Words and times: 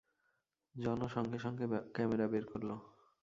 জন 0.75 0.99
সঙ্গে 1.07 1.37
সঙ্গে 1.39 1.65
ক্যামেরা 1.93 2.25
বের 2.27 2.45
করলো। 2.45 2.75